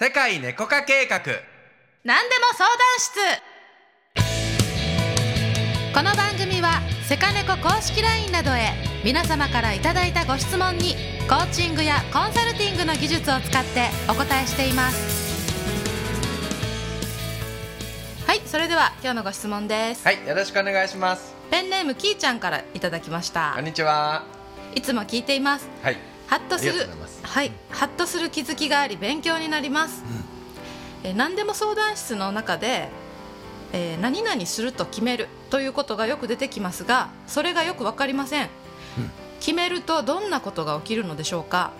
[0.00, 1.18] 世界猫化計画。
[2.04, 3.18] 何でも相談室。
[5.92, 8.74] この番組はセカネコ公式 LINE などへ
[9.04, 10.94] 皆様からいただいたご質問に
[11.28, 15.74] コーチングやコンサルティングの技術を使ってお答えしています。
[18.24, 21.34] はいそれでは今日のご質問です、はいよろしくお願いします。
[21.50, 23.54] ペンネームきーちゃんからいただきました。
[23.56, 24.22] こんにちは。
[24.76, 25.68] いつも聞いています。
[25.82, 26.72] はいハッとする
[27.22, 30.04] はいハッとする気づきがあり勉強になります、
[31.02, 32.88] えー何でも相談室の中で、
[33.72, 38.48] えー何々すると決めるということがよく出てきますがそれがよくわかりません、
[39.40, 41.72] 決めるとどんなことが起きるのでしょうか。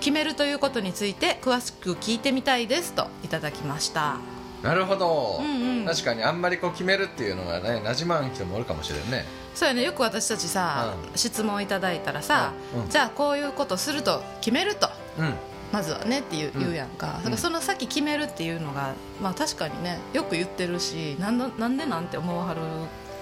[0.00, 4.18] 決めるということについて詳しく聞いてみたいですといただきました。
[4.62, 5.84] なるほど、うんうん。
[5.86, 9.24] 確かにあんまりこう決めるっていうのがね馴染まん人もおるかもしれんね
[9.54, 9.82] そうやね。
[9.82, 12.82] よく私たちさ、う質問いただいたらさ、うん。
[12.82, 12.88] うん。
[12.88, 14.88] じゃあこういうことすると決めると。
[15.18, 15.34] うん。
[15.72, 16.60] まずはねっていううん。
[16.60, 22.60] 言うやんか、だからその先決めるっていうのがまあ確かにねよく言ってるしなんだなんでなんて思わはる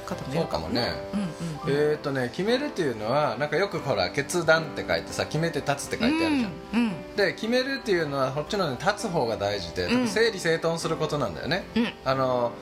[0.07, 0.93] 方もいるそうかもね。
[1.15, 1.33] うんうんうん。
[1.69, 7.17] えー、とね決めるっていうのはなんかよくほら決断って書いてさ決めて立つって書いてあるじゃん、うんうん。
[7.17, 10.09] で決めるっていうのはこっちのね立つ方が大事で、うん。
[10.09, 11.93] 整理整頓することなんだよね、うん。
[12.05, 12.53] あの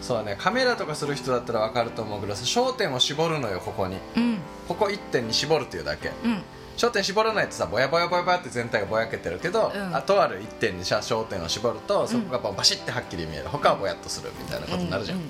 [0.00, 0.36] そうだね。
[0.38, 3.98] カメラとかする人だったら分かると思うけど焦点を絞るのよここに。
[4.16, 4.38] うん。
[4.68, 6.08] ここ一点に絞るっていうだけ。
[6.24, 6.42] うん。
[6.76, 9.96] 焦点絞らないとさぼやぼやぼやぼやって全体がぼやけてるけど、うん。
[9.96, 13.48] あとある一点にさ焦点を絞るとそこがバシッてはっきり見える。
[13.48, 15.20] 他はぼやっとするみたいなことになるじゃん、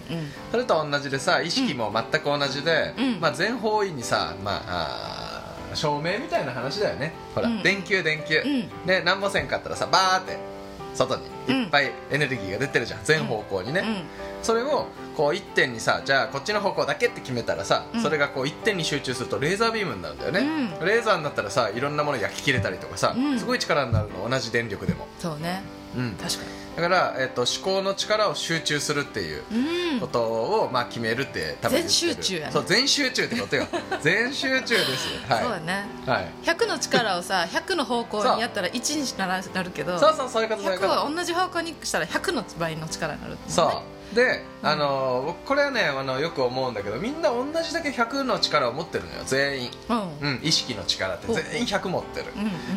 [0.50, 3.20] それと同じでさ意識も全く同じで、うん。
[3.20, 7.12] まあ、全方位にさ、まあ、あー照明みたいな話だよね。
[7.34, 7.62] ほら、うん。
[7.62, 8.86] 電球電球、うん。
[8.86, 10.38] で何もせんかったらさバーって
[10.96, 13.00] 外にいっぱいエネルギーが出てるじゃん。
[13.04, 13.84] 全方向にね、
[14.42, 18.02] それをこう一点にさじゃあこっちの方向だけって決めたらさ、うん。
[18.02, 20.40] それがこう一点に集中するとレーザービームになるんだよね、
[20.80, 23.38] うレーザーになったらさいろんなもの焼き切れたりとかさ、うん。
[23.38, 24.28] すごい力になるの。
[24.28, 25.62] 同じ電力でも、そうね。
[25.85, 25.85] うん、
[26.20, 29.42] 確かだから、えっと思考の力を集中するっていう
[29.98, 32.52] ことを、まあ、決めるって多分全集中やね。
[32.52, 33.66] そう全集中ってことよ。
[34.02, 35.42] 全集中ですはい。
[35.42, 35.86] そうだね。
[36.04, 43.54] はい、100の力をさ 100の方向にやったら1にならなるけどそうそうそういうことそういうこ100とを同じ方向にしたら100の倍の力になるっていね。
[43.54, 49.70] そうで、あの僕これはねあのよく思うんだけどみんな同じだけ100の力を持ってるのよ全員、
[50.22, 50.28] うん。
[50.28, 51.32] うん、意識の力って。
[51.32, 52.26] 全員100持ってる。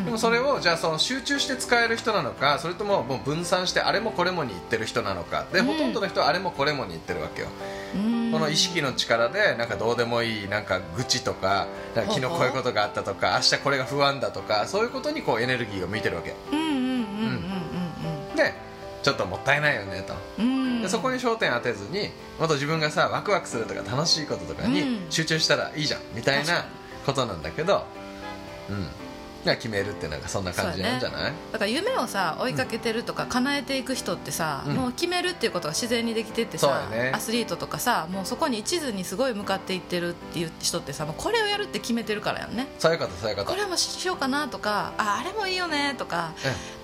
[0.04, 5.46] でもそれをじゃあその集中して使える人なのかそれとももう分散してあれもこれもに言ってる人なのか。
[5.52, 5.66] で、うん。
[5.66, 7.48] ほとんどの人はあれもこれもに言ってるわけよ、
[7.94, 8.32] うん。
[8.32, 16.34] この意識の力でなんかどうでもいいなんか愚痴とかなんか昨日こういうことがあったとか明日これが不安だとかそういうことにこうエネルギーを向いてるわけ。
[16.52, 16.74] うんうんうん。
[18.30, 18.36] うん。
[18.36, 18.52] で
[19.02, 20.14] ちょっともったいないよねと。
[20.38, 20.49] うん
[20.82, 25.06] でそこに焦点当てずにもっと自分がさワクワクするとか楽しいこととかにうん。
[25.10, 26.66] 集中したらいいじゃんみたいな
[27.06, 27.84] ことなんだけど
[28.68, 28.86] うん
[29.44, 31.32] が決めるってなんかそんな感じなんじゃない？
[31.52, 34.74] だから夢をさ追いかけてるとか叶えていく人ってさ、うん。
[34.74, 37.12] もう決めるっていうことが自然にできてってさ、ね。
[37.14, 42.68] アスリートとかさもうそこに一途にすごい向かっていってるっていう人ってさもうこれをやるって決めてるからやんね。
[42.78, 43.50] そういうことそういうこと。
[43.50, 46.32] これもしようかなとかああれもいいよねとか、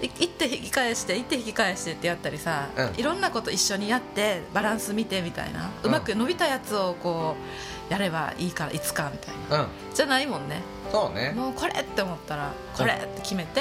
[0.01, 3.01] で一手引き返して一手引き返してってやったりさ、うん。
[3.01, 7.37] いろんなこと一緒にやってバランス見てみたいな、うまく伸びたやつをこ
[7.86, 9.65] うやればいいからいつかみたいな。
[9.65, 9.69] うん。
[9.95, 10.61] じゃないもんね。
[10.91, 11.33] そうね。
[11.37, 13.61] もうこれって思ったらこれって決めて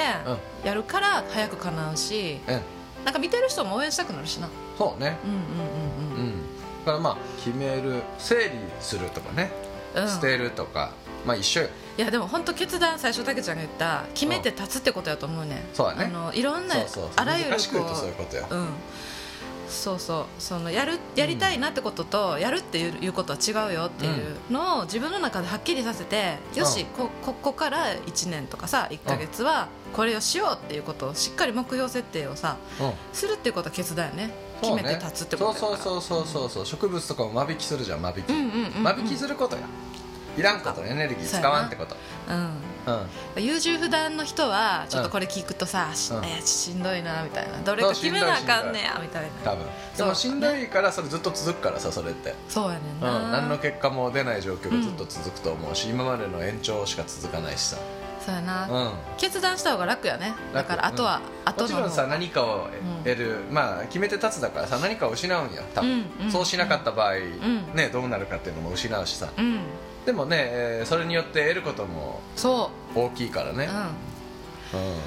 [0.64, 2.62] やるから早く叶うしうん。
[3.06, 4.50] なんか見てる人も応援したくなるしな。
[4.78, 5.18] そうね。
[5.24, 5.38] うんうん
[6.18, 6.34] うんうん。
[6.86, 9.52] だからまあ決める整理するとかね。
[9.96, 10.04] うん。
[10.04, 10.92] うん捨てるとか。
[11.26, 11.70] まあ一緒よ。
[11.98, 16.06] いやでも本当決断最初たけちゃんが言った決めて立つってことやと思うねそうだね。
[16.06, 17.10] あのいろんなそうそうそう。
[17.16, 18.48] あらゆる難しく言うとこそういうことよ。
[18.50, 18.68] うん
[19.68, 32.94] そうそうそのやるやりたいなってことと、やるっていういうことは違うよっていうのを自分の中ではっきりさせて、よしこここから1年とかさ1か月はこれをしようっていうことをしっかり目標設定をさうん。
[33.14, 34.32] するっていうことは決断よね。
[34.62, 35.78] 決めて立つってことから。
[35.78, 38.34] そうそうそうそうそう植物とかも間引きするじゃん間引き、
[38.82, 39.62] 間引きすることや
[40.38, 41.96] いらんことエネルギー使わんってこと。
[42.30, 42.50] うん。
[43.38, 43.44] うん。
[43.44, 46.26] 優柔不断の人はちょっとこれ聞くとさ、しうん。
[46.26, 47.58] えーしんどいなみたいな。
[47.60, 49.30] どれか決めなあかんねやみたいな。
[49.44, 49.66] 多分。
[49.98, 52.34] でもしんどいからそれずっと続くからさそれって。
[52.50, 53.02] そうやねんうん。
[53.02, 57.78] な、何の結果も出ない状況がずっと続くと思うし、今までの延長しか続かないしさ、
[58.26, 60.34] そうやな、うん、決断した方が楽やね。
[60.52, 62.68] だ楽からあとは、後のもちろんさ方何かを
[63.04, 67.76] 得る、まあ決めて立つだからさ何かを失うんや多分、うんうんそうしなかった場合、ん。
[67.76, 69.30] ねどうなるかっていうのも失うしさ。
[69.38, 69.60] うん
[70.06, 73.68] でもね、えーそれによって得ることもそ大きいからね。
[74.74, 74.98] う、うん、うん。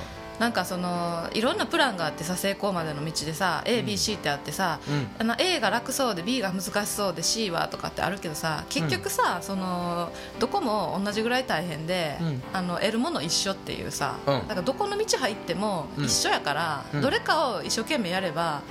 [0.40, 5.06] なんかそのいろんなプランがあってさ成功までの道でさ ABC ってあってさ、うん。
[5.18, 12.42] あの A が楽そうで B が難しそうで C はとかってあるけどさ結局さ、そのどこも同じぐらい大変で、うん。
[12.52, 14.40] あの得るもの一緒っていうさ、うん。
[14.40, 16.04] だからどこの道入ってもうん。
[16.04, 17.00] 一緒やから、うん。
[17.02, 18.62] どれかを一生懸命やれば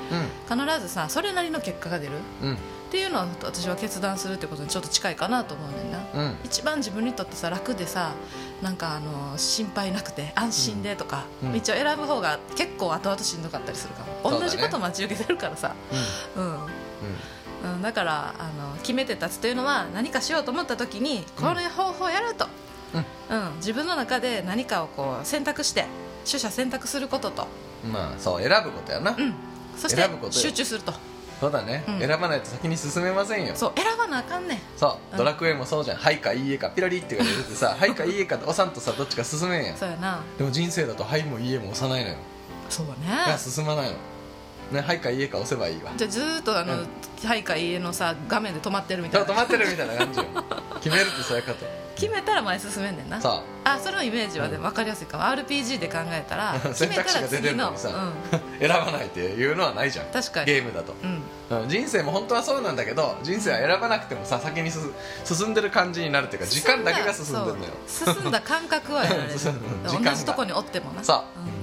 [0.49, 2.13] 必ずさそれなりの結果が出る。
[2.41, 5.99] うんうんっていうのは私は決断するってことにちょっと近いかなと思うねんな。
[6.13, 6.35] うん。
[6.45, 8.13] 一番自分にとってさ楽でさ
[8.61, 11.53] なんかあの心配なくて安心でとか、うん。
[11.53, 14.39] 道を選ぶ方が結構後々しんどかったりするかも、ね。
[14.39, 15.75] 同じこと待ち受けてるからさ、
[16.35, 17.73] うん。
[17.73, 22.47] うん、だからあの決めて立つというのは何かしようと思った時にこの方法をやると、
[23.29, 23.55] うん。
[23.57, 25.85] 自分の中で何かをこう選択して
[26.25, 27.47] 取捨選択することと、
[27.85, 29.33] うんまあそう選ぶことやな、うん、
[29.75, 30.93] そして集中すると
[31.39, 31.99] そうだね、うん。
[31.99, 33.55] 選ばないと先に進めませんよ。
[33.55, 34.59] そう選ばなあかんねん。
[34.75, 35.17] そう、うん。
[35.17, 39.77] ドラクエもそうじゃん「はい」か「いいえ」かピロリって言われてさ「はい」か「いいえ」かって押さんとさどっちか進めんやん。
[39.77, 40.21] そうやな。
[40.37, 42.15] でも人生だと「はい」も「いいえ」も押さないのよ。
[42.69, 43.95] そういやね進まないの
[44.71, 45.91] ね「はい」か「いいえ」か押せばいいわ。
[45.95, 46.87] じゃあずーっとあの、うん。
[47.25, 49.27] はいか家のさ画面で止まってるみたいな。
[49.27, 50.25] 止まってるみたいな感じよ。
[50.81, 51.65] 決めるってそういうこと。
[51.95, 53.19] 決めたら前進めんねんな。
[53.19, 53.79] そあ。
[53.79, 55.23] それのイメージはでも分かりやすいかも。
[55.23, 60.05] RPG で考えたら 選択肢が出てるのにさ、うん、 選ばないっていうのはないじゃん。
[60.07, 60.45] 確かに。
[60.45, 60.93] ゲームだと、
[61.49, 61.61] うん。
[61.63, 61.69] うん。
[61.69, 64.93] 人生も本当はそうなんだけど人生は選ばなくてもさ先に進
[65.25, 67.73] 進んでる感じになるっていうか時間だけが進んでるのよ。
[67.87, 69.39] 進んだ感覚はやられる。
[69.39, 71.03] 同じとこにおってもな。
[71.03, 71.56] そううんうんうんうん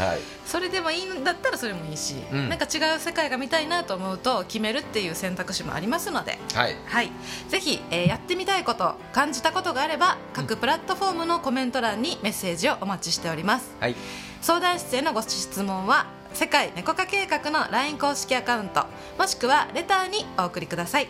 [0.00, 0.18] はい。
[0.46, 2.48] それでもいいんだったらそれもいいし、うん。
[2.48, 6.38] なんか違う世界が見たいなと思うと決めるっていう選択肢もありますので。
[6.54, 6.76] はい。
[6.86, 7.12] はい、
[7.48, 13.76] ぜひ、えーやってみたいこと感じたことがあれば各プラットフォームのコメント欄にメッセージをお待ちしております。
[13.78, 13.94] はい。
[14.40, 18.86] 相談室へのご質問は世界猫化計画の LINE 公式アカウント
[19.18, 21.08] もしくはレターにお送りください。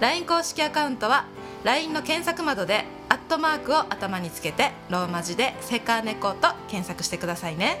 [0.00, 1.24] LINE 公式アカウントは
[1.64, 2.84] LINE の検索窓で
[3.28, 7.78] トマークを頭につけてローマ字でセカネコと検索してくださいね。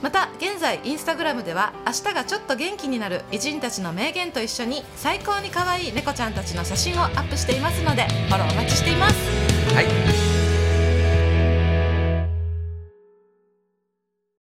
[0.00, 9.14] また現在インスタグラムでは明日がちょっと元気になる偉人たちの名言と一緒に最高に可愛い猫ちゃんたちの写真をアップしていますのでフォローお待ちしています。
[9.74, 10.37] はい。